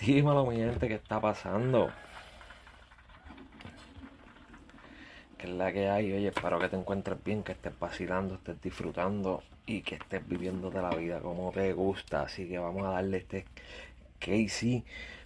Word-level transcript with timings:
Dímelo, 0.00 0.44
mi 0.44 0.56
gente, 0.56 0.88
¿qué 0.88 0.94
está 0.94 1.20
pasando? 1.20 1.90
¿Qué 5.38 5.46
es 5.46 5.52
la 5.52 5.72
que 5.72 5.88
hay? 5.88 6.12
Oye, 6.12 6.28
espero 6.28 6.58
que 6.58 6.68
te 6.68 6.76
encuentres 6.76 7.22
bien, 7.24 7.42
que 7.42 7.52
estés 7.52 7.78
vacilando, 7.78 8.34
estés 8.34 8.60
disfrutando 8.60 9.42
y 9.64 9.80
que 9.80 9.94
estés 9.94 10.26
viviendo 10.28 10.70
de 10.70 10.82
la 10.82 10.90
vida 10.90 11.20
como 11.20 11.50
te 11.50 11.72
gusta. 11.72 12.22
Así 12.22 12.46
que 12.46 12.58
vamos 12.58 12.86
a 12.86 12.90
darle 12.90 13.18
este 13.18 13.46
Casey. 14.18 14.84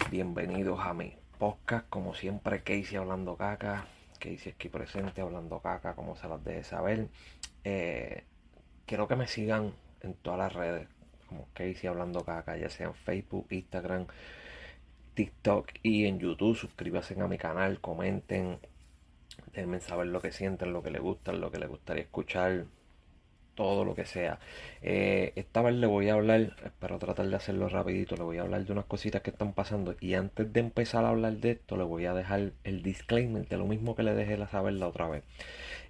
Bienvenidos 0.08 0.78
a 0.80 0.94
mi 0.94 1.14
podcast, 1.38 1.88
como 1.88 2.14
siempre, 2.14 2.62
Casey 2.62 2.96
hablando 2.96 3.36
caca. 3.36 3.86
Casey 4.20 4.52
aquí 4.52 4.68
presente 4.68 5.20
hablando 5.20 5.58
caca, 5.58 5.94
como 5.94 6.14
se 6.14 6.28
las 6.28 6.44
deje 6.44 6.62
saber. 6.62 7.08
Eh, 7.64 8.22
quiero 8.86 9.08
que 9.08 9.16
me 9.16 9.26
sigan 9.26 9.74
en 10.02 10.14
todas 10.14 10.38
las 10.38 10.52
redes, 10.52 10.88
como 11.28 11.48
Casey 11.54 11.88
hablando 11.88 12.24
caca, 12.24 12.56
ya 12.56 12.70
sea 12.70 12.86
en 12.86 12.94
Facebook, 12.94 13.48
Instagram, 13.50 14.06
TikTok 15.14 15.70
y 15.82 16.06
en 16.06 16.18
YouTube. 16.18 16.56
Suscríbanse 16.56 17.20
a 17.20 17.28
mi 17.28 17.38
canal, 17.38 17.80
comenten, 17.80 18.58
déjenme 19.52 19.80
saber 19.80 20.08
lo 20.08 20.20
que 20.20 20.32
sienten, 20.32 20.72
lo 20.72 20.82
que 20.82 20.90
les 20.90 21.02
gusta, 21.02 21.32
lo 21.32 21.50
que 21.50 21.58
les 21.58 21.68
gustaría 21.68 22.02
escuchar, 22.02 22.66
todo 23.54 23.84
lo 23.84 23.94
que 23.94 24.06
sea. 24.06 24.38
Eh, 24.82 25.32
esta 25.36 25.62
vez 25.62 25.74
le 25.74 25.86
voy 25.86 26.08
a 26.08 26.14
hablar, 26.14 26.56
espero 26.64 26.98
tratar 26.98 27.28
de 27.28 27.36
hacerlo 27.36 27.68
rapidito, 27.68 28.16
le 28.16 28.22
voy 28.22 28.38
a 28.38 28.42
hablar 28.42 28.64
de 28.64 28.72
unas 28.72 28.86
cositas 28.86 29.22
que 29.22 29.30
están 29.30 29.52
pasando 29.52 29.96
y 30.00 30.14
antes 30.14 30.52
de 30.52 30.60
empezar 30.60 31.04
a 31.04 31.10
hablar 31.10 31.34
de 31.34 31.52
esto 31.52 31.76
le 31.76 31.84
voy 31.84 32.06
a 32.06 32.14
dejar 32.14 32.52
el 32.64 32.82
disclaimer 32.82 33.46
de 33.46 33.56
lo 33.58 33.66
mismo 33.66 33.94
que 33.94 34.02
le 34.02 34.14
dejé 34.14 34.36
la 34.38 34.48
saber 34.48 34.74
la 34.74 34.88
otra 34.88 35.08
vez. 35.08 35.24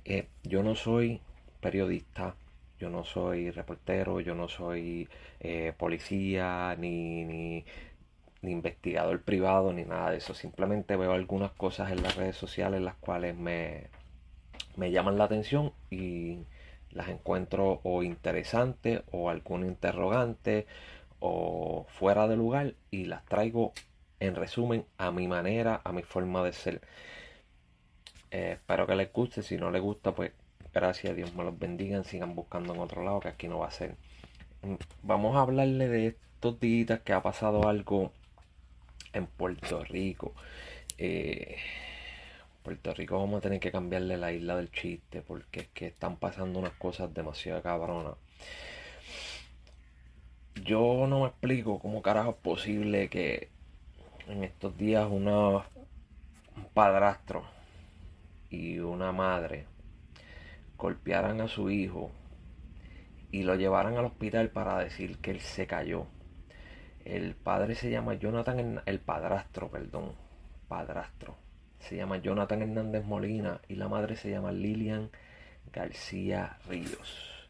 Eh, 0.04 0.26
yo 0.42 0.62
no 0.62 0.74
soy 0.74 1.20
periodista, 1.60 2.34
yo 2.80 2.90
no 2.90 3.04
soy 3.04 3.50
reportero, 3.50 4.20
yo 4.20 4.34
no 4.34 4.48
soy 4.48 5.08
eh, 5.40 5.72
policía, 5.76 6.74
ni, 6.78 7.24
ni, 7.24 7.64
ni 8.42 8.52
investigador 8.52 9.22
privado 9.22 9.72
ni 9.72 9.84
nada 9.84 10.10
de 10.10 10.18
eso. 10.18 10.34
Simplemente 10.34 10.96
veo 10.96 11.12
algunas 11.12 11.52
cosas 11.52 11.92
en 11.92 12.02
las 12.02 12.16
redes 12.16 12.36
sociales 12.36 12.80
las 12.80 12.96
cuales 12.96 13.36
me, 13.36 13.88
me 14.76 14.90
llaman 14.90 15.18
la 15.18 15.24
atención 15.24 15.72
y 15.90 16.38
las 16.90 17.08
encuentro 17.08 17.80
o 17.84 18.02
interesantes 18.02 19.02
o 19.12 19.30
algún 19.30 19.64
interrogante 19.64 20.66
o 21.20 21.86
fuera 21.88 22.26
de 22.28 22.36
lugar 22.36 22.74
y 22.90 23.04
las 23.04 23.24
traigo 23.26 23.72
en 24.20 24.34
resumen 24.34 24.84
a 24.98 25.10
mi 25.10 25.28
manera, 25.28 25.80
a 25.84 25.92
mi 25.92 26.02
forma 26.02 26.42
de 26.42 26.52
ser. 26.52 26.80
Eh, 28.30 28.52
espero 28.52 28.86
que 28.86 28.94
les 28.94 29.12
guste, 29.12 29.42
si 29.42 29.56
no 29.56 29.70
les 29.70 29.82
gusta 29.82 30.12
pues 30.14 30.32
gracias, 30.72 31.16
Dios 31.16 31.34
me 31.34 31.44
los 31.44 31.58
bendiga, 31.58 32.02
sigan 32.04 32.34
buscando 32.34 32.74
en 32.74 32.80
otro 32.80 33.02
lado 33.04 33.20
que 33.20 33.28
aquí 33.28 33.48
no 33.48 33.58
va 33.60 33.68
a 33.68 33.70
ser. 33.70 33.96
Mm, 34.62 34.74
vamos 35.02 35.36
a 35.36 35.40
hablarle 35.40 35.88
de 35.88 36.06
estos 36.08 36.60
días 36.60 37.00
que 37.00 37.12
ha 37.12 37.22
pasado 37.22 37.68
algo 37.68 38.12
en 39.12 39.26
Puerto 39.26 39.84
Rico. 39.84 40.34
Eh, 40.98 41.56
Puerto 42.62 42.92
Rico 42.92 43.18
vamos 43.18 43.38
a 43.38 43.40
tener 43.40 43.60
que 43.60 43.72
cambiarle 43.72 44.16
la 44.16 44.32
isla 44.32 44.56
del 44.56 44.70
chiste 44.70 45.22
porque 45.22 45.60
es 45.60 45.68
que 45.68 45.86
están 45.86 46.16
pasando 46.16 46.58
unas 46.58 46.72
cosas 46.72 47.12
demasiado 47.14 47.62
cabronas. 47.62 48.14
Yo 50.62 51.06
no 51.08 51.20
me 51.20 51.28
explico 51.28 51.78
cómo 51.78 52.02
carajo 52.02 52.30
es 52.30 52.36
posible 52.36 53.08
que 53.08 53.48
en 54.28 54.44
estos 54.44 54.76
días 54.76 55.08
una, 55.10 55.48
un 55.48 56.64
padrastro 56.74 57.44
y 58.50 58.78
una 58.78 59.12
madre 59.12 59.64
golpearan 60.76 61.40
a 61.40 61.48
su 61.48 61.70
hijo 61.70 62.10
y 63.32 63.44
lo 63.44 63.54
llevaran 63.54 63.96
al 63.96 64.06
hospital 64.06 64.50
para 64.50 64.78
decir 64.78 65.18
que 65.18 65.30
él 65.30 65.40
se 65.40 65.66
cayó 65.66 66.06
el 67.10 67.34
padre 67.34 67.74
se 67.74 67.90
llama 67.90 68.14
Jonathan, 68.14 68.82
el 68.86 69.00
padrastro, 69.00 69.68
perdón, 69.68 70.12
padrastro. 70.68 71.36
Se 71.80 71.96
llama 71.96 72.18
Jonathan 72.18 72.62
Hernández 72.62 73.04
Molina 73.04 73.60
y 73.68 73.74
la 73.74 73.88
madre 73.88 74.14
se 74.16 74.30
llama 74.30 74.52
Lilian 74.52 75.10
García 75.72 76.58
Ríos. 76.68 77.48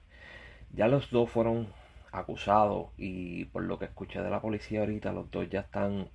Ya 0.73 0.89
los 0.89 1.11
dos 1.11 1.31
fueron 1.31 1.69
acusados 2.13 2.89
y 2.97 3.45
por 3.47 3.65
lo 3.65 3.79
que 3.79 3.85
escuché 3.87 4.21
de 4.23 4.31
la 4.31 4.41
policía 4.41 4.81
ahorita, 4.81 5.13
los 5.13 5.31
dos 5.31 5.49
ya 5.51 5.61
están 5.61 6.09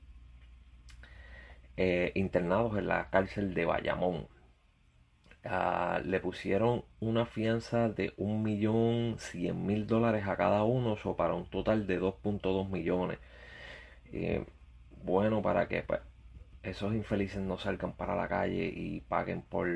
eh, 1.78 2.12
internados 2.16 2.78
en 2.78 2.88
la 2.88 3.10
cárcel 3.10 3.54
de 3.54 3.66
Bayamón. 3.66 4.28
Uh, 5.46 6.02
le 6.04 6.20
pusieron 6.20 6.86
una 7.00 7.28
fianza 7.28 7.90
de 7.90 8.14
un 8.18 8.42
millón 8.42 9.18
cien 9.20 9.64
mil 9.68 9.86
dólares 9.86 10.28
a 10.28 10.36
cada 10.36 10.64
uno, 10.64 10.98
o 11.04 11.16
para 11.16 11.36
un 11.36 11.46
total 11.52 11.86
de 11.86 12.02
2.2 12.02 12.68
millones. 12.68 13.20
Eh, 14.12 14.46
bueno, 15.04 15.42
para 15.42 15.68
que 15.68 15.84
pues, 15.84 16.02
esos 16.64 16.94
infelices 16.94 17.42
no 17.42 17.58
salgan 17.58 17.94
para 17.94 18.16
la 18.16 18.28
calle 18.28 18.66
y 18.66 19.02
paguen 19.02 19.42
por, 19.42 19.68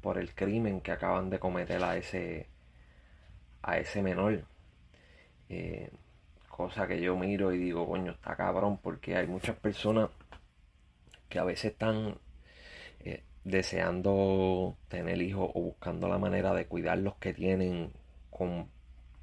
por 0.00 0.18
el 0.18 0.34
crimen 0.34 0.80
que 0.80 0.92
acaban 0.92 1.30
de 1.30 1.38
cometer 1.38 1.82
a 1.82 1.96
ese, 1.96 2.48
a 3.62 3.78
ese 3.78 4.02
menor. 4.02 4.44
Eh, 5.48 5.90
cosa 6.48 6.86
que 6.86 7.00
yo 7.00 7.16
miro 7.16 7.52
y 7.52 7.58
digo, 7.58 7.86
coño, 7.86 8.12
está 8.12 8.36
cabrón, 8.36 8.78
porque 8.78 9.16
hay 9.16 9.26
muchas 9.26 9.56
personas 9.56 10.10
que 11.28 11.38
a 11.38 11.44
veces 11.44 11.72
están 11.72 12.16
eh, 13.00 13.22
deseando 13.42 14.76
tener 14.88 15.20
hijos 15.20 15.50
o 15.54 15.60
buscando 15.60 16.08
la 16.08 16.18
manera 16.18 16.54
de 16.54 16.66
cuidar 16.66 16.98
los 16.98 17.16
que 17.16 17.34
tienen 17.34 17.92
con 18.30 18.68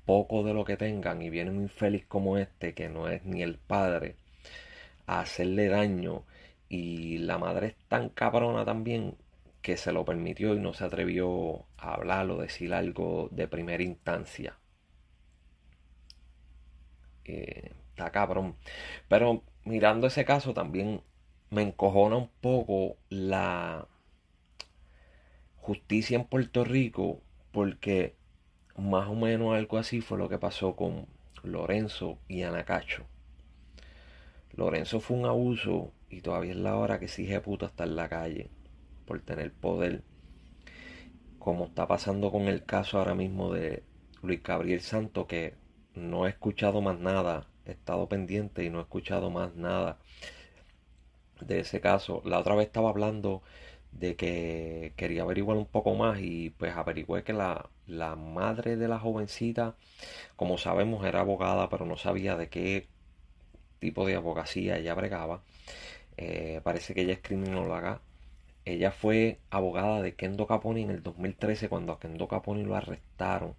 poco 0.05 0.43
de 0.43 0.53
lo 0.53 0.65
que 0.65 0.77
tengan 0.77 1.21
y 1.21 1.29
viene 1.29 1.51
un 1.51 1.61
infeliz 1.63 2.05
como 2.07 2.37
este 2.37 2.73
que 2.73 2.89
no 2.89 3.07
es 3.07 3.23
ni 3.25 3.41
el 3.41 3.57
padre 3.57 4.15
a 5.05 5.21
hacerle 5.21 5.67
daño 5.67 6.23
y 6.69 7.17
la 7.19 7.37
madre 7.37 7.67
es 7.67 7.75
tan 7.87 8.09
cabrona 8.09 8.65
también 8.65 9.15
que 9.61 9.77
se 9.77 9.91
lo 9.91 10.05
permitió 10.05 10.55
y 10.55 10.59
no 10.59 10.73
se 10.73 10.85
atrevió 10.85 11.65
a 11.77 11.93
hablar 11.95 12.29
o 12.31 12.41
decir 12.41 12.73
algo 12.73 13.29
de 13.31 13.47
primera 13.47 13.83
instancia. 13.83 14.57
Eh, 17.25 17.71
está 17.89 18.11
cabrón. 18.11 18.55
Pero 19.07 19.43
mirando 19.65 20.07
ese 20.07 20.25
caso 20.25 20.53
también 20.53 21.01
me 21.49 21.61
encojona 21.61 22.17
un 22.17 22.29
poco 22.41 22.97
la 23.09 23.87
justicia 25.57 26.17
en 26.17 26.25
Puerto 26.25 26.63
Rico 26.63 27.21
porque 27.51 28.15
más 28.77 29.07
o 29.09 29.15
menos 29.15 29.55
algo 29.55 29.77
así 29.77 30.01
fue 30.01 30.17
lo 30.17 30.29
que 30.29 30.37
pasó 30.37 30.75
con 30.75 31.07
Lorenzo 31.43 32.17
y 32.27 32.43
Anacacho. 32.43 33.05
Lorenzo 34.53 34.99
fue 34.99 35.17
un 35.17 35.25
abuso 35.25 35.91
y 36.09 36.21
todavía 36.21 36.51
es 36.51 36.57
la 36.57 36.75
hora 36.75 36.99
que 36.99 37.05
ese 37.05 37.39
puta 37.39 37.67
está 37.67 37.85
en 37.85 37.95
la 37.95 38.09
calle 38.09 38.49
por 39.05 39.21
tener 39.21 39.51
poder. 39.51 40.03
Como 41.39 41.65
está 41.65 41.87
pasando 41.87 42.31
con 42.31 42.43
el 42.43 42.65
caso 42.65 42.97
ahora 42.99 43.15
mismo 43.15 43.51
de 43.51 43.83
Luis 44.21 44.43
Gabriel 44.43 44.81
Santo, 44.81 45.25
que 45.25 45.55
no 45.95 46.27
he 46.27 46.29
escuchado 46.29 46.81
más 46.81 46.99
nada, 46.99 47.47
he 47.65 47.71
estado 47.71 48.07
pendiente 48.07 48.63
y 48.63 48.69
no 48.69 48.79
he 48.79 48.83
escuchado 48.83 49.29
más 49.31 49.55
nada 49.55 49.97
de 51.39 51.59
ese 51.61 51.81
caso. 51.81 52.21
La 52.25 52.39
otra 52.39 52.55
vez 52.55 52.67
estaba 52.67 52.89
hablando 52.89 53.41
de 53.91 54.15
que 54.15 54.93
quería 54.95 55.23
averiguar 55.23 55.57
un 55.57 55.65
poco 55.65 55.95
más 55.95 56.19
y 56.21 56.51
pues 56.51 56.75
averigüé 56.75 57.23
que 57.23 57.33
la, 57.33 57.69
la 57.87 58.15
madre 58.15 58.77
de 58.77 58.87
la 58.87 58.99
jovencita, 58.99 59.75
como 60.35 60.57
sabemos, 60.57 61.05
era 61.05 61.21
abogada, 61.21 61.69
pero 61.69 61.85
no 61.85 61.97
sabía 61.97 62.37
de 62.37 62.49
qué 62.49 62.87
tipo 63.79 64.05
de 64.07 64.15
abogacía 64.15 64.77
ella 64.77 64.93
bregaba. 64.95 65.41
Eh, 66.17 66.61
parece 66.63 66.93
que 66.93 67.01
ella 67.01 67.13
es 67.13 67.21
criminóloga. 67.21 68.01
Ella 68.65 68.91
fue 68.91 69.39
abogada 69.49 70.01
de 70.01 70.15
Kendo 70.15 70.47
Caponi 70.47 70.83
en 70.83 70.91
el 70.91 71.03
2013 71.03 71.69
cuando 71.69 71.93
a 71.93 71.99
Kendo 71.99 72.27
Caponi 72.27 72.63
lo 72.63 72.75
arrestaron. 72.75 73.55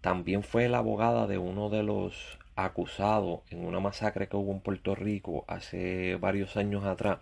También 0.00 0.42
fue 0.42 0.68
la 0.68 0.78
abogada 0.78 1.26
de 1.26 1.38
uno 1.38 1.70
de 1.70 1.82
los 1.82 2.38
acusados 2.56 3.40
en 3.50 3.64
una 3.64 3.80
masacre 3.80 4.28
que 4.28 4.36
hubo 4.36 4.52
en 4.52 4.60
Puerto 4.60 4.94
Rico 4.94 5.44
hace 5.48 6.16
varios 6.16 6.56
años 6.56 6.84
atrás 6.84 7.18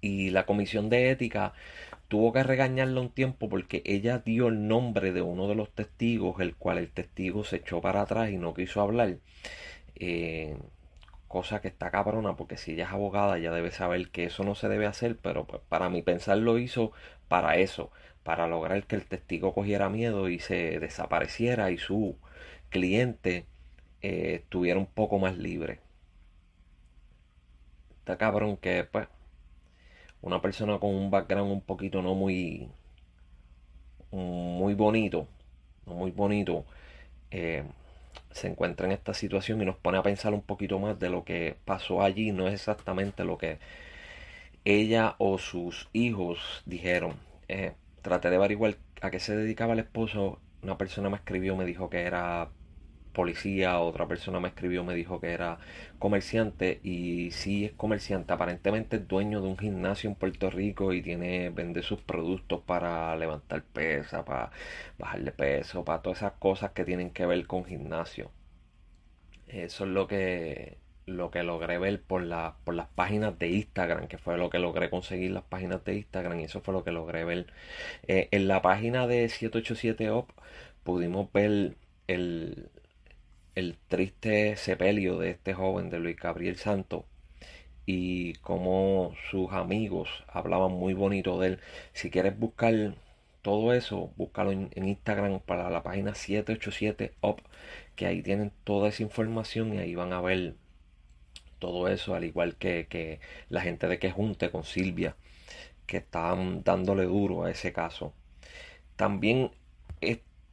y 0.00 0.30
la 0.30 0.46
comisión 0.46 0.88
de 0.90 1.10
ética 1.10 1.52
tuvo 2.08 2.32
que 2.32 2.42
regañarla 2.42 3.00
un 3.00 3.10
tiempo 3.10 3.48
porque 3.48 3.82
ella 3.86 4.18
dio 4.18 4.48
el 4.48 4.66
nombre 4.68 5.12
de 5.12 5.22
uno 5.22 5.48
de 5.48 5.54
los 5.54 5.70
testigos, 5.72 6.40
el 6.40 6.56
cual 6.56 6.78
el 6.78 6.90
testigo 6.90 7.44
se 7.44 7.56
echó 7.56 7.80
para 7.80 8.02
atrás 8.02 8.30
y 8.30 8.36
no 8.36 8.54
quiso 8.54 8.80
hablar. 8.80 9.18
Eh, 9.96 10.56
cosa 11.28 11.60
que 11.60 11.68
está 11.68 11.90
cabrona 11.92 12.34
porque 12.36 12.56
si 12.56 12.72
ella 12.72 12.86
es 12.86 12.90
abogada 12.90 13.38
ya 13.38 13.52
debe 13.52 13.70
saber 13.70 14.10
que 14.10 14.24
eso 14.24 14.42
no 14.44 14.56
se 14.56 14.68
debe 14.68 14.86
hacer, 14.86 15.16
pero 15.18 15.46
pues, 15.46 15.62
para 15.68 15.88
mi 15.88 16.02
pensar 16.02 16.38
lo 16.38 16.58
hizo 16.58 16.92
para 17.28 17.56
eso, 17.56 17.92
para 18.24 18.48
lograr 18.48 18.84
que 18.86 18.96
el 18.96 19.06
testigo 19.06 19.54
cogiera 19.54 19.88
miedo 19.88 20.28
y 20.28 20.40
se 20.40 20.80
desapareciera 20.80 21.70
y 21.70 21.78
su 21.78 22.16
cliente 22.70 23.46
eh, 24.02 24.40
estuviera 24.42 24.80
un 24.80 24.86
poco 24.86 25.18
más 25.20 25.38
libre. 25.38 25.80
Está 28.00 28.18
cabrón 28.18 28.56
que 28.56 28.84
pues 28.84 29.06
una 30.22 30.40
persona 30.42 30.78
con 30.78 30.94
un 30.94 31.10
background 31.10 31.52
un 31.52 31.62
poquito 31.62 32.02
no 32.02 32.14
muy 32.14 32.68
muy 34.12 34.74
bonito 34.74 35.26
no 35.86 35.94
muy 35.94 36.10
bonito 36.10 36.64
eh, 37.30 37.64
se 38.30 38.48
encuentra 38.48 38.86
en 38.86 38.92
esta 38.92 39.14
situación 39.14 39.60
y 39.62 39.64
nos 39.64 39.76
pone 39.76 39.98
a 39.98 40.02
pensar 40.02 40.34
un 40.34 40.42
poquito 40.42 40.78
más 40.78 40.98
de 40.98 41.10
lo 41.10 41.24
que 41.24 41.56
pasó 41.64 42.02
allí. 42.02 42.32
No 42.32 42.48
es 42.48 42.54
exactamente 42.54 43.24
lo 43.24 43.38
que 43.38 43.58
ella 44.64 45.16
o 45.18 45.38
sus 45.38 45.88
hijos 45.92 46.62
dijeron. 46.66 47.14
Eh, 47.48 47.74
traté 48.02 48.30
de 48.30 48.36
averiguar 48.36 48.76
a 49.00 49.10
qué 49.10 49.20
se 49.20 49.36
dedicaba 49.36 49.74
el 49.74 49.80
esposo. 49.80 50.38
Una 50.62 50.78
persona 50.78 51.10
me 51.10 51.16
escribió, 51.16 51.56
me 51.56 51.64
dijo 51.64 51.90
que 51.90 52.02
era 52.02 52.50
policía, 53.12 53.78
otra 53.80 54.06
persona 54.08 54.40
me 54.40 54.48
escribió, 54.48 54.84
me 54.84 54.94
dijo 54.94 55.20
que 55.20 55.30
era 55.32 55.58
comerciante 55.98 56.80
y 56.82 57.30
sí 57.32 57.66
es 57.66 57.72
comerciante, 57.72 58.32
aparentemente 58.32 58.96
es 58.96 59.08
dueño 59.08 59.40
de 59.40 59.48
un 59.48 59.58
gimnasio 59.58 60.10
en 60.10 60.16
Puerto 60.16 60.50
Rico 60.50 60.92
y 60.92 61.02
tiene 61.02 61.50
vende 61.50 61.82
sus 61.82 62.00
productos 62.00 62.62
para 62.62 63.14
levantar 63.16 63.62
pesa, 63.64 64.24
para 64.24 64.50
bajar 64.98 65.22
de 65.22 65.32
peso, 65.32 65.84
para 65.84 66.02
todas 66.02 66.18
esas 66.18 66.32
cosas 66.34 66.72
que 66.72 66.84
tienen 66.84 67.10
que 67.10 67.26
ver 67.26 67.46
con 67.46 67.64
gimnasio. 67.64 68.30
Eso 69.48 69.84
es 69.84 69.90
lo 69.90 70.06
que 70.06 70.78
lo 71.06 71.30
que 71.30 71.42
logré 71.42 71.78
ver 71.78 72.02
por, 72.02 72.22
la, 72.22 72.56
por 72.64 72.74
las 72.74 72.88
páginas 72.88 73.38
de 73.38 73.48
Instagram, 73.48 74.08
que 74.08 74.18
fue 74.18 74.38
lo 74.38 74.50
que 74.50 74.58
logré 74.58 74.90
conseguir 74.90 75.32
las 75.32 75.44
páginas 75.44 75.84
de 75.84 75.96
Instagram, 75.96 76.40
y 76.40 76.44
eso 76.44 76.60
fue 76.60 76.74
lo 76.74 76.84
que 76.84 76.92
logré 76.92 77.24
ver. 77.24 77.46
Eh, 78.06 78.28
en 78.30 78.48
la 78.48 78.62
página 78.62 79.06
de 79.06 79.26
787OP 79.26 80.26
pudimos 80.84 81.32
ver 81.32 81.76
el, 82.06 82.70
el 83.60 83.76
triste 83.88 84.56
sepelio 84.56 85.18
de 85.18 85.30
este 85.30 85.54
joven, 85.54 85.90
de 85.90 85.98
Luis 86.00 86.16
Gabriel 86.16 86.56
Santo, 86.56 87.06
y 87.86 88.34
cómo 88.34 89.14
sus 89.30 89.52
amigos 89.52 90.08
hablaban 90.28 90.72
muy 90.72 90.94
bonito 90.94 91.38
de 91.40 91.48
él. 91.48 91.60
Si 91.92 92.10
quieres 92.10 92.38
buscar 92.38 92.94
todo 93.42 93.74
eso, 93.74 94.12
búscalo 94.16 94.52
en, 94.52 94.70
Instagram 94.74 95.40
para 95.40 95.70
la 95.70 95.82
página 95.82 96.12
787OP, 96.12 97.38
que 97.96 98.06
ahí 98.06 98.22
tienen 98.22 98.52
toda 98.64 98.88
esa 98.88 99.02
información 99.02 99.74
y 99.74 99.78
ahí 99.78 99.94
van 99.94 100.12
a 100.12 100.20
ver 100.20 100.54
todo 101.58 101.88
eso, 101.88 102.14
al 102.14 102.24
igual 102.24 102.56
que, 102.56 103.20
la 103.50 103.60
gente 103.60 103.86
de 103.88 103.98
que 103.98 104.10
junte 104.10 104.50
con 104.50 104.64
Silvia, 104.64 105.16
que 105.86 105.98
están 105.98 106.62
dándole 106.64 107.04
duro 107.04 107.44
a 107.44 107.50
ese 107.50 107.72
caso. 107.72 108.14
También 108.96 109.50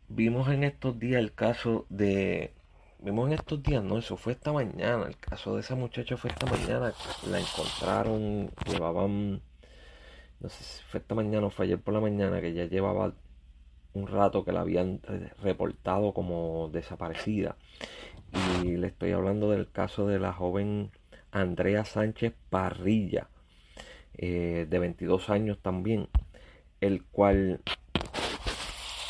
vimos 0.10 0.50
en 0.50 0.64
estos 0.64 1.00
días 1.00 1.20
el 1.20 1.34
caso 1.34 1.86
de... 1.90 2.54
Vimos 3.00 3.28
en 3.28 3.34
estos 3.34 3.62
días, 3.62 3.84
no, 3.84 3.98
eso 4.00 4.18
fue 4.18 4.34
esta 4.34 4.52
mañana. 4.52 5.06
El 5.08 5.18
caso 5.18 5.54
de 5.56 5.62
esa 5.62 5.76
muchacha 5.76 6.18
fue 6.18 6.32
esta 6.32 6.46
mañana. 6.48 6.94
La 7.30 7.40
encontraron, 7.40 8.50
llevaban, 8.68 9.42
no 10.40 10.50
sé 10.50 10.64
si 10.64 10.84
fue 10.84 11.00
esta 11.00 11.14
mañana 11.14 11.48
o 11.48 11.50
fue 11.50 11.66
ayer 11.66 11.80
por 11.80 11.94
la 11.94 12.02
mañana, 12.02 12.42
que 12.42 12.54
ya 12.54 12.66
llevaba 12.66 13.14
un 13.94 14.08
rato 14.08 14.44
que 14.44 14.52
la 14.52 14.62
habían 14.62 15.02
reportado 15.42 16.14
como 16.14 16.70
desaparecida. 16.74 17.56
Y 18.64 18.78
le 18.78 18.88
estoy 18.88 19.12
hablando 19.12 19.52
del 19.52 19.72
caso 19.72 20.08
de 20.08 20.20
la 20.20 20.34
joven 20.34 20.92
Andrea 21.32 21.86
Sánchez 21.86 22.34
Parrilla, 22.50 23.30
eh, 24.18 24.66
de 24.70 24.80
22 24.80 25.30
años 25.30 25.60
también, 25.62 26.10
el 26.82 27.04
cual 27.04 27.62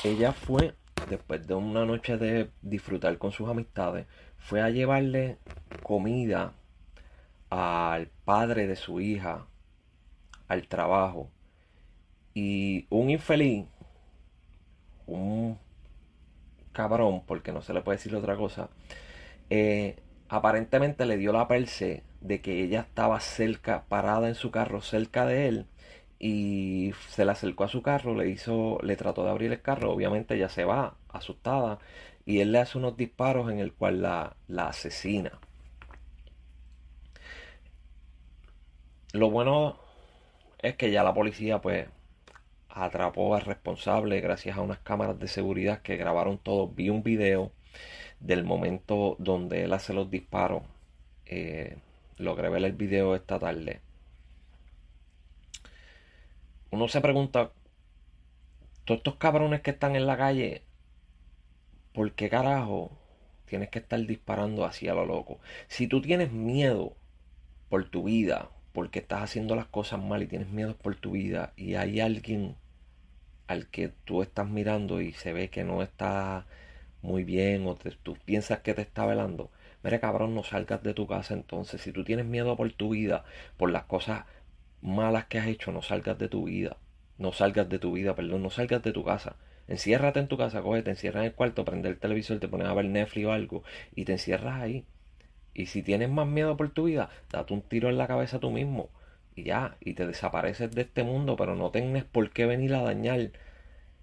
ella 0.04 0.34
fue, 0.34 0.74
después 1.10 1.48
de 1.48 1.54
una 1.54 1.86
noche 1.86 2.18
de 2.18 2.50
disfrutar 2.62 3.18
con 3.18 3.32
sus 3.32 3.50
amistades, 3.50 4.06
fue 4.38 4.62
a 4.62 4.70
llevarle 4.70 5.38
comida 5.84 6.54
al 7.50 8.08
padre 8.26 8.68
de 8.68 8.76
su 8.76 9.00
hija 9.00 9.46
al 10.48 10.68
trabajo. 10.68 11.30
Y 12.34 12.86
un 12.90 13.10
infeliz 13.10 13.66
un 15.08 15.58
cabrón 16.74 17.24
porque 17.26 17.52
no 17.52 17.62
se 17.62 17.74
le 17.74 17.82
puede 17.82 17.98
decir 17.98 18.14
otra 18.14 18.36
cosa 18.36 18.70
eh, 19.50 19.96
aparentemente 20.30 21.06
le 21.06 21.18
dio 21.18 21.32
la 21.32 21.48
perse 21.48 22.04
de 22.22 22.42
que 22.42 22.62
ella 22.62 22.82
estaba 22.82 23.20
cerca, 23.20 23.86
parada 23.88 24.28
en 24.28 24.36
su 24.36 24.52
carro 24.52 24.82
cerca 24.82 25.26
de 25.26 25.48
él 25.48 25.66
y 26.20 26.94
se 27.10 27.26
le 27.26 27.32
acercó 27.32 27.64
a 27.66 27.68
su 27.68 27.82
carro, 27.82 28.16
le 28.16 28.30
hizo, 28.30 28.80
le 28.82 28.96
trató 28.96 29.24
de 29.24 29.30
abrir 29.32 29.52
el 29.52 29.62
carro, 29.62 29.92
obviamente 29.92 30.36
ella 30.36 30.50
se 30.50 30.66
va 30.66 30.96
asustada 31.10 31.80
y 32.26 32.40
él 32.40 32.52
le 32.52 32.60
hace 32.60 32.78
unos 32.78 32.98
disparos 32.98 33.52
en 33.52 33.60
el 33.60 33.74
cual 33.74 34.02
la, 34.02 34.36
la 34.48 34.68
asesina. 34.70 35.40
Lo 39.14 39.30
bueno 39.30 39.78
es 40.60 40.76
que 40.76 40.92
ya 40.92 41.04
la 41.04 41.14
policía 41.14 41.62
pues 41.62 41.88
atrapó 42.70 43.36
al 43.36 43.42
responsable 43.42 44.22
gracias 44.22 44.58
a 44.58 44.62
unas 44.62 44.80
cámaras 44.80 45.20
de 45.20 45.28
seguridad 45.28 45.82
que 45.82 45.98
grabaron 45.98 46.38
todo. 46.38 46.68
Vi 46.70 46.90
un 46.90 47.04
video 47.04 47.52
del 48.20 48.44
momento 48.44 49.16
donde 49.20 49.64
él 49.64 49.74
hace 49.74 49.94
los 49.94 50.10
disparos. 50.10 50.64
Eh, 51.26 51.78
logré 52.18 52.50
ver 52.50 52.64
el 52.66 52.74
video 52.74 53.16
esta 53.16 53.40
tarde. 53.40 53.82
Uno 56.70 56.90
se 56.90 57.00
pregunta, 57.00 57.52
todos 58.84 59.00
estos 59.00 59.16
cabrones 59.16 59.62
que 59.62 59.72
están 59.72 59.96
en 59.96 60.06
la 60.06 60.18
calle, 60.18 60.64
¿por 61.94 62.12
qué 62.12 62.30
carajo 62.30 62.92
tienes 63.46 63.70
que 63.70 63.80
estar 63.80 64.00
disparando 64.06 64.66
así 64.66 64.90
a 64.90 64.94
lo 64.94 65.06
loco? 65.06 65.40
Si 65.70 65.88
tú 65.88 66.02
tienes 66.02 66.32
miedo 66.34 66.94
por 67.70 67.90
tu 67.90 68.04
vida, 68.04 68.50
porque 68.74 69.00
estás 69.00 69.24
haciendo 69.24 69.56
las 69.56 69.68
cosas 69.68 70.02
mal 70.04 70.22
y 70.24 70.28
tienes 70.28 70.50
miedo 70.50 70.76
por 70.76 70.96
tu 70.96 71.12
vida, 71.12 71.54
y 71.56 71.76
hay 71.76 72.02
alguien 72.02 72.58
al 73.48 73.68
que 73.68 73.88
tú 74.04 74.22
estás 74.22 74.50
mirando 74.50 75.02
y 75.02 75.14
se 75.14 75.32
ve 75.32 75.50
que 75.50 75.64
no 75.64 75.82
está 75.82 76.46
muy 77.02 77.24
bien 77.24 77.66
o 77.66 77.76
tú 77.76 78.18
piensas 78.26 78.60
que 78.60 78.74
te 78.74 78.82
está 78.82 79.06
velando, 79.06 79.52
mire 79.84 80.02
cabrón, 80.02 80.36
no 80.36 80.44
salgas 80.44 80.84
de 80.84 80.94
tu 80.94 81.08
casa 81.08 81.34
entonces. 81.34 81.82
Si 81.82 81.94
tú 81.94 82.04
tienes 82.04 82.26
miedo 82.26 82.58
por 82.58 82.72
tu 82.74 82.90
vida, 82.90 83.24
por 83.56 83.72
las 83.72 83.84
cosas 83.84 84.26
malas 84.88 85.26
que 85.26 85.40
has 85.40 85.48
hecho, 85.48 85.72
no 85.72 85.82
salgas 85.82 86.18
de 86.18 86.30
tu 86.30 86.46
vida. 86.46 86.78
No 87.18 87.34
salgas 87.34 87.70
de 87.70 87.80
tu 87.80 87.94
vida, 87.94 88.16
perdón, 88.16 88.44
no 88.44 88.50
salgas 88.50 88.84
de 88.84 88.92
tu 88.92 89.04
casa. 89.04 89.36
Enciérrate 89.68 90.20
en 90.20 90.28
tu 90.28 90.38
casa, 90.38 90.62
coge, 90.62 90.84
te 90.84 90.92
encierras 90.92 91.22
en 91.22 91.28
el 91.28 91.34
cuarto, 91.34 91.66
prende 91.66 91.90
el 91.90 91.98
televisor, 91.98 92.40
te 92.40 92.48
pones 92.48 92.68
a 92.68 92.74
ver 92.74 92.86
Netflix 92.86 93.26
o 93.26 93.32
algo 93.32 93.64
y 93.96 94.06
te 94.06 94.14
encierras 94.14 94.62
ahí. 94.62 94.86
Y 95.54 95.66
si 95.66 95.84
tienes 95.84 96.10
más 96.10 96.28
miedo 96.28 96.56
por 96.56 96.70
tu 96.70 96.86
vida, 96.86 97.10
date 97.32 97.54
un 97.54 97.62
tiro 97.62 97.90
en 97.90 97.98
la 97.98 98.08
cabeza 98.08 98.40
tú 98.40 98.52
mismo 98.52 98.90
y 99.38 99.44
ya, 99.44 99.78
y 99.80 99.94
te 99.94 100.08
desapareces 100.08 100.72
de 100.72 100.82
este 100.82 101.04
mundo, 101.04 101.36
pero 101.38 101.56
no 101.56 101.70
tienes 101.72 102.04
por 102.04 102.32
qué 102.32 102.46
venir 102.46 102.74
a 102.74 102.82
dañar 102.82 103.32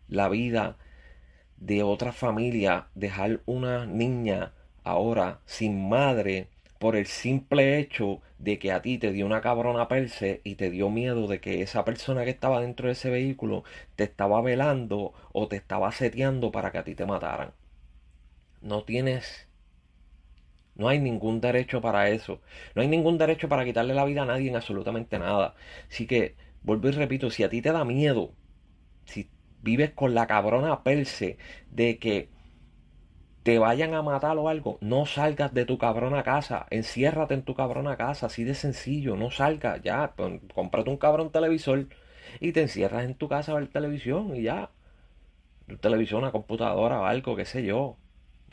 la 0.09 0.29
vida 0.29 0.77
de 1.57 1.83
otra 1.83 2.13
familia, 2.13 2.87
dejar 2.95 3.41
una 3.45 3.85
niña 3.85 4.53
ahora 4.85 5.41
sin 5.45 5.89
madre 5.89 6.49
por 6.85 6.97
el 6.97 7.07
simple 7.07 7.79
hecho 7.79 8.21
de 8.39 8.59
que 8.59 8.71
a 8.71 8.83
ti 8.83 8.99
te 8.99 9.11
dio 9.11 9.25
una 9.25 9.41
cabrona 9.41 9.89
perse 9.89 10.43
y 10.45 10.57
te 10.57 10.69
dio 10.69 10.91
miedo 10.91 11.27
de 11.29 11.41
que 11.41 11.63
esa 11.63 11.83
persona 11.83 12.25
que 12.25 12.31
estaba 12.31 12.61
dentro 12.61 12.89
de 12.89 12.93
ese 12.93 13.09
vehículo 13.09 13.65
te 13.97 14.05
estaba 14.05 14.43
velando 14.43 15.15
o 15.33 15.49
te 15.49 15.57
estaba 15.57 15.91
seteando 15.93 16.53
para 16.53 16.73
que 16.73 16.77
a 16.77 16.85
ti 16.85 16.95
te 16.95 17.07
mataran. 17.07 17.53
No 18.61 18.85
tienes... 18.85 19.49
No 20.75 20.89
hay 20.89 20.99
ningún 20.99 21.41
derecho 21.41 21.81
para 21.81 22.11
eso. 22.11 22.43
No 22.75 22.83
hay 22.83 22.89
ningún 22.89 23.17
derecho 23.17 23.49
para 23.49 23.65
quitarle 23.65 23.95
la 23.95 24.05
vida 24.05 24.25
a 24.25 24.27
nadie 24.27 24.51
en 24.51 24.57
absolutamente 24.57 25.19
nada. 25.19 25.55
Así 25.89 26.07
que, 26.07 26.37
vuelvo 26.63 26.89
y 26.89 26.93
repito, 26.93 27.31
si 27.31 27.45
a 27.45 27.49
ti 27.49 27.63
te 27.63 27.73
da 27.73 27.87
miedo, 27.87 28.35
si 29.07 29.31
vives 29.63 29.93
con 29.93 30.13
la 30.15 30.27
cabrona 30.27 30.83
perse 30.83 31.39
de 31.71 31.99
que 31.99 32.34
te 33.45 33.59
vayan 33.59 33.95
a 33.95 34.03
matar 34.03 34.39
o 34.39 34.49
algo, 34.49 34.79
no 34.81 35.07
salgas 35.07 35.53
de 35.55 35.67
tu 35.67 35.79
cabrona 35.79 36.23
casa, 36.25 36.67
enciérrate 36.71 37.35
en 37.35 37.43
tu 37.45 37.55
cabrona 37.55 37.97
casa, 37.97 38.27
así 38.27 38.43
de 38.43 38.55
sencillo, 38.55 39.17
no 39.17 39.31
salgas, 39.31 39.83
ya, 39.83 40.15
cómprate 40.55 40.91
un 40.91 40.97
cabrón 40.97 41.31
televisor 41.31 41.89
y 42.41 42.53
te 42.53 42.63
encierras 42.63 43.05
en 43.05 43.15
tu 43.17 43.29
casa 43.29 43.53
a 43.53 43.57
ver 43.57 43.69
televisión 43.69 44.35
y 44.35 44.43
ya. 44.45 44.71
televisión, 45.81 46.23
una 46.23 46.33
computadora 46.33 47.01
o 47.01 47.05
algo, 47.05 47.37
qué 47.37 47.45
sé 47.45 47.65
yo. 47.65 47.97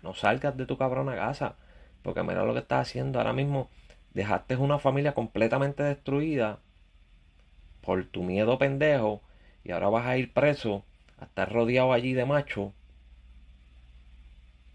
No 0.03 0.13
salgas 0.13 0.57
de 0.57 0.65
tu 0.65 0.77
cabrona 0.77 1.15
casa, 1.15 1.55
porque 2.03 2.23
mira 2.23 2.43
lo 2.45 2.53
que 2.53 2.59
estás 2.59 2.87
haciendo 2.89 3.19
ahora 3.19 3.33
mismo. 3.33 3.69
Dejaste 4.13 4.57
una 4.57 4.79
familia 4.79 5.13
completamente 5.13 5.83
destruida 5.83 6.59
por 7.81 8.05
tu 8.05 8.23
miedo 8.23 8.57
pendejo 8.57 9.21
y 9.63 9.71
ahora 9.71 9.89
vas 9.89 10.07
a 10.07 10.17
ir 10.17 10.33
preso 10.33 10.85
a 11.17 11.25
estar 11.25 11.51
rodeado 11.51 11.93
allí 11.93 12.13
de 12.13 12.25
macho 12.25 12.73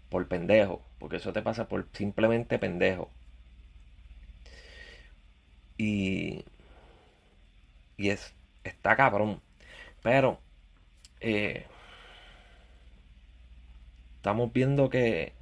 por 0.09 0.27
pendejo, 0.27 0.81
porque 0.99 1.17
eso 1.17 1.33
te 1.33 1.41
pasa 1.41 1.67
por 1.67 1.87
simplemente 1.93 2.59
pendejo. 2.59 3.11
Y, 5.77 6.43
y 7.97 8.09
es, 8.09 8.33
está 8.63 8.95
cabrón. 8.95 9.41
Pero 10.03 10.39
eh, 11.21 11.65
estamos 14.17 14.51
viendo 14.53 14.89
que, 14.89 15.33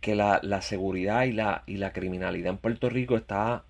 que 0.00 0.14
la, 0.14 0.40
la 0.42 0.62
seguridad 0.62 1.24
y 1.24 1.32
la, 1.32 1.62
y 1.66 1.76
la 1.78 1.92
criminalidad 1.92 2.50
en 2.52 2.58
Puerto 2.58 2.88
Rico 2.88 3.16
está, 3.16 3.64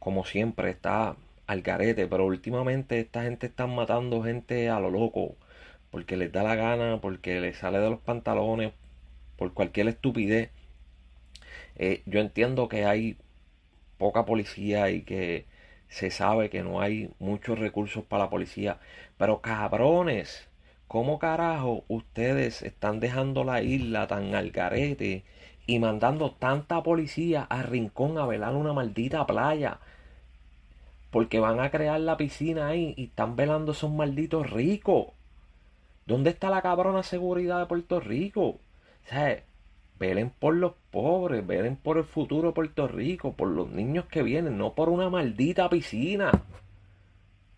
como 0.00 0.24
siempre, 0.24 0.70
está 0.70 1.16
al 1.46 1.62
garete. 1.62 2.06
Pero 2.08 2.26
últimamente 2.26 3.00
esta 3.00 3.24
gente 3.24 3.46
está 3.48 3.66
matando 3.66 4.22
gente 4.24 4.70
a 4.70 4.80
lo 4.80 4.90
loco 4.90 5.36
porque 5.90 6.16
les 6.16 6.32
da 6.32 6.42
la 6.42 6.54
gana, 6.56 7.00
porque 7.00 7.40
les 7.40 7.56
sale 7.58 7.78
de 7.78 7.90
los 7.90 8.00
pantalones, 8.00 8.72
por 9.36 9.52
cualquier 9.52 9.88
estupidez. 9.88 10.50
Eh, 11.76 12.02
yo 12.06 12.20
entiendo 12.20 12.68
que 12.68 12.84
hay 12.86 13.16
poca 13.98 14.24
policía 14.24 14.90
y 14.90 15.02
que 15.02 15.46
se 15.88 16.10
sabe 16.10 16.50
que 16.50 16.62
no 16.62 16.80
hay 16.80 17.10
muchos 17.18 17.58
recursos 17.58 18.04
para 18.04 18.24
la 18.24 18.30
policía. 18.30 18.78
Pero 19.18 19.40
cabrones, 19.40 20.48
¿cómo 20.88 21.18
carajo 21.18 21.84
ustedes 21.88 22.62
están 22.62 23.00
dejando 23.00 23.44
la 23.44 23.62
isla 23.62 24.06
tan 24.06 24.34
al 24.34 24.50
garete 24.50 25.24
y 25.66 25.78
mandando 25.78 26.32
tanta 26.32 26.82
policía 26.82 27.42
a 27.42 27.62
Rincón 27.62 28.18
a 28.18 28.26
velar 28.26 28.54
una 28.54 28.72
maldita 28.72 29.26
playa? 29.26 29.78
Porque 31.10 31.40
van 31.40 31.60
a 31.60 31.70
crear 31.70 32.00
la 32.00 32.16
piscina 32.16 32.68
ahí 32.68 32.94
y 32.96 33.04
están 33.04 33.36
velando 33.36 33.72
esos 33.72 33.90
malditos 33.90 34.50
ricos. 34.50 35.15
¿Dónde 36.06 36.30
está 36.30 36.50
la 36.50 36.62
cabrona 36.62 37.02
seguridad 37.02 37.58
de 37.58 37.66
Puerto 37.66 38.00
Rico? 38.00 38.42
O 38.42 38.60
sea, 39.08 39.42
velen 39.98 40.30
por 40.30 40.54
los 40.54 40.74
pobres, 40.90 41.46
velen 41.46 41.76
por 41.76 41.98
el 41.98 42.04
futuro 42.04 42.48
de 42.48 42.54
Puerto 42.54 42.86
Rico, 42.86 43.32
por 43.32 43.48
los 43.48 43.68
niños 43.70 44.06
que 44.06 44.22
vienen, 44.22 44.56
no 44.56 44.74
por 44.74 44.88
una 44.88 45.10
maldita 45.10 45.68
piscina. 45.68 46.30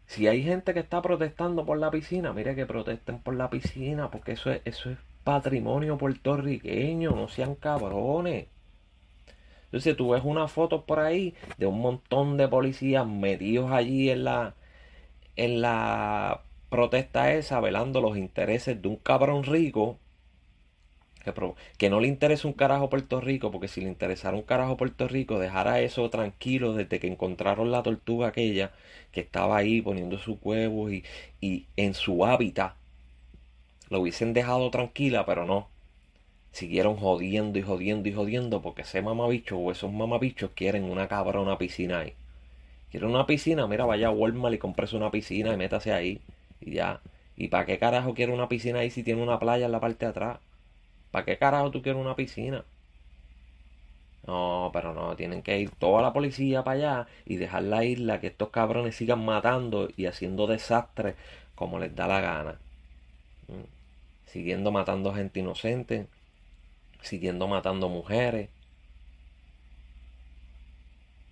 Si 0.07 0.27
hay 0.27 0.43
gente 0.43 0.73
que 0.73 0.81
está 0.81 1.03
protestando 1.03 1.67
por 1.67 1.79
la 1.79 1.91
piscina, 1.91 2.33
mire 2.33 2.55
que 2.55 2.65
protesten 2.65 3.19
por 3.19 3.35
la 3.35 3.51
piscina, 3.51 4.11
porque 4.11 4.33
eso 4.33 4.51
es, 4.51 4.63
eso 4.65 4.91
es 4.91 4.99
patrimonio 5.25 5.99
puertorriqueño, 5.99 7.11
no 7.11 7.29
sean 7.29 7.55
cabrones. 7.55 8.47
Entonces 9.67 9.95
tú 9.95 10.11
ves 10.11 10.23
una 10.25 10.49
foto 10.49 10.87
por 10.87 11.01
ahí 11.01 11.35
de 11.59 11.67
un 11.67 11.83
montón 11.83 12.39
de 12.39 12.49
policías 12.49 13.07
metidos 13.07 13.71
allí 13.71 14.09
en 14.09 14.25
la 14.25 14.55
en 15.37 15.61
la 15.61 16.43
protesta 16.71 17.33
esa 17.35 17.61
velando 17.61 18.01
los 18.01 18.17
intereses 18.17 18.81
de 18.81 18.89
un 18.89 18.97
cabrón 18.97 19.45
rico 19.45 19.99
que, 21.25 21.33
que, 21.79 21.91
no 21.91 22.01
le 22.01 22.09
interesa 22.09 22.49
un 22.49 22.55
carajo 22.55 22.89
Puerto 22.89 23.21
Rico, 23.21 23.51
porque 23.51 23.69
si 23.69 23.81
le 23.81 23.89
interesara 23.89 24.37
un 24.37 24.43
carajo 24.43 24.77
Puerto 24.77 25.09
Rico, 25.09 25.39
dejara 25.39 25.81
eso 25.81 26.09
tranquilo 26.11 26.75
desde 26.75 27.01
que 27.01 27.09
encontraron 27.09 27.71
la 27.71 27.83
tortuga 27.83 28.29
aquella 28.29 28.73
que 29.13 29.21
estaba 29.21 29.57
ahí 29.57 29.83
poniendo 29.83 30.19
sus 30.19 30.39
huevos 30.43 30.93
y, 30.93 31.05
y 31.41 31.67
en 31.77 31.95
su 31.95 32.25
hábitat. 32.25 32.75
Lo 33.91 34.01
hubiesen 34.01 34.33
dejado 34.33 34.71
tranquila, 34.71 35.25
pero 35.27 35.45
no. 35.45 35.69
Siguieron 36.53 36.97
jodiendo 36.97 37.59
y 37.59 37.63
jodiendo 37.63 38.09
y 38.09 38.13
jodiendo 38.13 38.63
porque 38.63 38.83
ese 38.83 39.03
mamabicho 39.03 39.59
o 39.59 39.71
esos 39.73 39.93
mamabichos 39.93 40.51
quieren 40.55 40.85
una 40.85 41.09
cabrona 41.09 41.59
piscina 41.59 42.01
ahí. 42.01 42.15
Quieren 42.91 43.11
una 43.11 43.27
piscina, 43.27 43.67
mira, 43.67 43.85
vaya 43.85 44.09
a 44.09 44.11
Walmart 44.11 44.55
y 44.55 44.59
comprese 44.59 44.97
una 44.97 45.11
piscina 45.11 45.53
y 45.53 45.57
métase 45.57 45.93
ahí. 45.93 46.21
Y 46.61 46.73
ya. 46.73 47.01
¿Y 47.37 47.49
para 47.49 47.67
qué 47.67 47.79
carajo 47.79 48.15
quiere 48.15 48.33
una 48.33 48.49
piscina 48.49 48.81
ahí 48.81 48.91
si 48.91 49.03
tiene 49.03 49.23
una 49.23 49.39
playa 49.39 49.67
en 49.67 49.73
la 49.73 49.81
parte 49.81 50.07
de 50.07 50.11
atrás? 50.11 50.39
¿Para 51.11 51.25
qué 51.25 51.39
carajo 51.39 51.71
tú 51.71 51.83
quieres 51.83 52.01
una 52.01 52.17
piscina? 52.17 52.65
No, 54.27 54.71
pero 54.73 54.93
no, 54.95 55.17
tienen 55.17 55.43
que 55.43 55.59
ir 55.59 55.71
toda 55.71 56.03
la 56.03 56.13
policía 56.13 56.63
para 56.63 56.77
allá 56.77 57.07
y 57.25 57.37
dejar 57.37 57.63
la 57.65 57.85
isla 57.85 58.21
que 58.21 58.27
estos 58.29 58.51
cabrones 58.51 58.95
sigan 58.97 59.25
matando 59.25 59.89
y 59.97 60.07
haciendo 60.07 60.47
desastres 60.47 61.17
como 61.55 61.79
les 61.79 61.95
da 61.97 62.07
la 62.07 62.21
gana. 62.21 62.59
Mm. 63.49 63.65
Siguiendo 64.27 64.73
matando 64.73 65.15
gente 65.15 65.41
inocente, 65.41 66.07
siguiendo 67.03 67.49
matando 67.49 67.89
mujeres. 67.89 68.51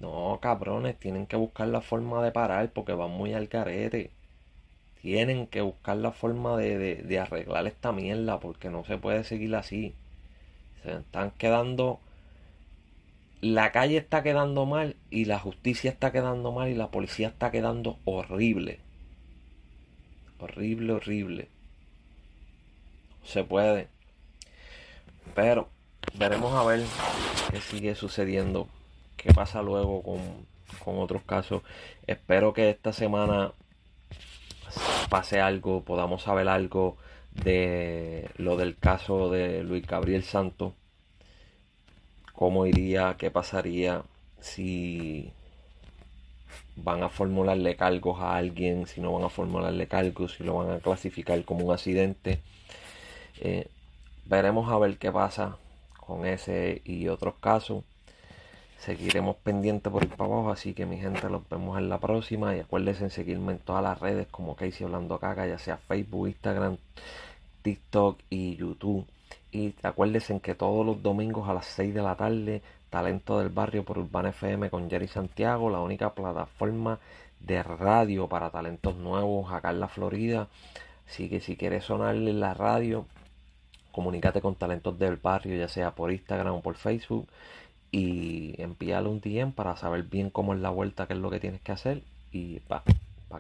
No, 0.01 0.39
cabrones, 0.41 0.99
tienen 0.99 1.27
que 1.27 1.37
buscar 1.37 1.69
la 1.69 1.83
forma 1.83 2.23
de 2.25 2.33
parar 2.33 2.73
porque 2.73 2.93
van 2.93 3.11
muy 3.11 3.35
al 3.35 3.49
carete. 3.49 4.11
Tienen 5.07 5.47
que 5.47 5.61
buscar 5.61 5.99
la 5.99 6.11
forma 6.11 6.57
de, 6.57 7.21
arreglar 7.21 7.69
esta 7.69 7.93
mierda 7.93 8.41
porque 8.41 8.71
no 8.71 8.85
se 8.85 8.99
puede 8.99 9.23
seguir 9.23 9.55
así. 9.55 9.95
Se 10.83 10.95
están 10.97 11.31
quedando... 11.31 12.01
La 13.41 13.71
calle 13.71 13.99
está 13.99 14.25
quedando 14.25 14.67
mal 14.67 14.97
y 15.09 15.27
la 15.27 15.39
justicia 15.39 15.93
está 15.93 16.11
quedando 16.11 16.51
mal 16.51 16.71
y 16.71 16.75
la 16.75 16.91
policía 16.91 17.29
está 17.29 17.53
quedando 17.53 18.01
horrible. 18.05 18.81
Horrible, 20.41 20.95
horrible. 20.95 21.49
Se 23.23 23.45
puede. 23.45 23.87
Pero 25.37 25.69
veremos 26.19 26.53
a 26.53 26.65
ver 26.65 26.83
qué 27.53 27.61
sigue 27.61 27.95
sucediendo. 27.95 28.67
Qué 29.17 29.33
pasa 29.33 29.63
luego 29.63 30.03
con, 30.03 30.19
con 30.85 30.99
otros 30.99 31.23
casos. 31.23 31.63
Espero 32.09 32.53
que 32.53 32.71
esta 32.71 32.93
semana 32.93 33.53
pase 35.09 35.41
algo, 35.41 35.83
podamos 35.83 36.23
saber 36.23 36.49
algo 36.49 36.97
de 37.33 38.31
lo 38.37 38.57
del 38.57 38.77
caso 38.77 39.31
de 39.31 39.63
Luis 39.63 39.87
Gabriel 39.87 40.23
Santos, 40.25 40.73
cómo 42.33 42.67
iría, 42.67 43.17
qué 43.19 43.31
pasaría 43.31 44.03
si 44.41 45.33
van 46.77 47.03
a 47.03 47.09
formularle 47.09 47.77
cargos 47.77 48.21
a 48.21 48.37
alguien, 48.37 48.87
si 48.87 49.01
no 49.01 49.13
van 49.13 49.25
a 49.25 49.29
formularle 49.29 49.89
cargos, 49.89 50.35
si 50.35 50.45
lo 50.45 50.55
van 50.57 50.71
a 50.71 50.79
clasificar 50.81 51.43
como 51.45 51.67
un 51.67 51.73
accidente. 51.73 52.41
Eh, 53.41 53.69
veremos 54.27 54.71
a 54.71 54.79
ver 54.79 54.99
qué 54.99 55.11
pasa 55.13 55.57
con 55.99 56.27
ese 56.27 56.83
y 56.85 57.09
otros 57.09 57.35
casos 57.41 57.85
seguiremos 58.79 59.37
pendientes 59.37 59.91
por 59.93 60.07
para 60.09 60.25
abajo. 60.25 60.51
Así 60.51 60.75
que 60.75 60.87
mi 60.87 60.99
gente, 60.99 61.29
los 61.29 61.49
vemos 61.49 61.79
en 61.79 61.89
la 61.89 61.99
próxima. 61.99 62.57
Y 62.57 62.61
acuérdense 62.61 63.05
en 63.05 63.11
seguirme 63.11 63.53
en 63.53 63.59
todas 63.59 63.83
las 63.83 63.99
redes 64.01 64.27
como 64.29 64.57
Casey 64.57 64.85
Hablando 64.85 65.19
Caca, 65.19 65.47
ya 65.47 65.59
sea 65.59 65.77
Facebook, 65.77 66.29
Instagram, 66.29 66.77
TikTok 67.63 68.21
y 68.31 68.57
YouTube. 68.57 69.07
Y 69.53 69.75
acuérdense 69.83 70.33
en 70.33 70.41
que 70.41 70.55
todos 70.55 70.85
los 70.85 71.03
domingos 71.03 71.49
a 71.49 71.55
las 71.55 71.67
6 71.67 71.95
de 71.95 72.03
la 72.03 72.17
tarde, 72.17 72.63
Talento 72.91 73.39
del 73.39 73.49
Barrio 73.49 73.85
por 73.85 73.99
Urbana 73.99 74.31
FM 74.31 74.71
con 74.71 74.89
Jerry 74.89 75.09
Santiago, 75.09 75.71
la 75.71 75.81
única 75.81 76.15
plataforma 76.15 76.99
de 77.41 77.63
radio 77.63 78.29
para 78.29 78.51
talentos 78.51 78.97
nuevos 78.97 79.53
acá 79.53 79.71
en 79.71 79.81
la 79.81 79.89
Florida. 79.89 80.49
Así 81.09 81.29
que 81.29 81.41
si 81.41 81.57
quieres 81.57 81.85
sonarle 81.85 82.31
en 82.31 82.41
la 82.41 82.55
radio, 82.55 83.07
comunícate 83.93 84.41
con 84.41 84.55
talentos 84.57 84.99
del 84.99 85.17
barrio, 85.17 85.57
ya 85.57 85.69
sea 85.69 85.95
por 85.95 86.13
Instagram 86.13 86.55
o 86.55 86.61
por 86.61 86.77
Facebook 86.77 87.29
y 87.91 88.61
envíale 88.61 89.09
un 89.09 89.21
DM 89.21 89.53
para 89.53 89.77
saber 89.77 90.05
bien 90.05 90.31
cómo 90.31 90.55
es 90.55 90.61
la 90.61 90.71
vuelta, 90.71 91.07
qué 91.07 91.15
es 91.15 91.19
lo 91.19 91.31
que 91.31 91.41
tienes 91.41 91.61
que 91.61 91.73
hacer 91.73 92.03
y 92.33 92.61
para 92.61 92.83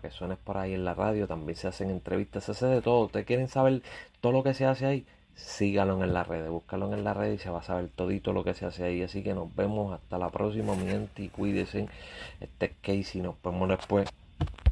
que 0.00 0.10
suenes 0.10 0.38
por 0.38 0.58
ahí 0.58 0.74
en 0.74 0.84
la 0.84 0.94
radio, 0.94 1.26
también 1.26 1.56
se 1.56 1.68
hacen 1.68 1.90
entrevistas, 1.90 2.44
se 2.44 2.52
hace 2.52 2.66
de 2.66 2.82
todo, 2.82 3.06
ustedes 3.06 3.26
quieren 3.26 3.48
saber 3.48 3.82
todo 4.20 4.32
lo 4.32 4.42
que 4.42 4.54
se 4.54 4.66
hace 4.66 4.86
ahí, 4.86 5.06
síganlo 5.34 6.02
en 6.02 6.12
la 6.12 6.24
red, 6.24 6.48
búscalo 6.48 6.92
en 6.92 7.04
la 7.04 7.14
red 7.14 7.32
y 7.32 7.38
se 7.38 7.50
va 7.50 7.60
a 7.60 7.62
saber 7.62 7.88
todito 7.94 8.32
lo 8.32 8.44
que 8.44 8.54
se 8.54 8.66
hace 8.66 8.84
ahí, 8.84 9.02
así 9.02 9.22
que 9.22 9.34
nos 9.34 9.54
vemos 9.54 9.92
hasta 9.92 10.18
la 10.18 10.30
próxima, 10.30 10.74
mi 10.74 10.86
gente, 10.86 11.22
y 11.22 11.28
cuídense, 11.28 11.88
este 12.40 12.66
es 12.66 12.72
Casey, 12.82 13.20
nos 13.20 13.36
vemos 13.42 13.68
después. 13.68 14.08